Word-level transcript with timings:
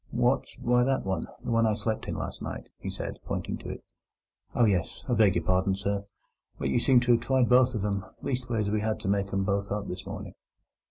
"What? 0.09 0.47
Why, 0.59 0.81
that 0.81 1.05
one—the 1.05 1.51
one 1.51 1.67
I 1.67 1.75
slept 1.75 2.07
in 2.07 2.15
last 2.15 2.41
night," 2.41 2.69
he 2.79 2.89
said, 2.89 3.19
pointing 3.23 3.59
to 3.59 3.69
it. 3.69 3.83
"Oh 4.55 4.65
yes! 4.65 5.03
I 5.07 5.13
beg 5.13 5.35
your 5.35 5.43
pardon, 5.43 5.75
sir, 5.75 6.05
but 6.57 6.69
you 6.69 6.79
seemed 6.79 7.03
to 7.03 7.11
have 7.11 7.21
tried 7.21 7.47
both 7.49 7.75
of 7.75 7.85
"em; 7.85 8.03
leastways, 8.23 8.71
we 8.71 8.79
had 8.81 8.99
to 9.01 9.07
make 9.07 9.31
'em 9.31 9.43
both 9.43 9.71
up 9.71 9.87
this 9.87 10.07
morning." 10.07 10.33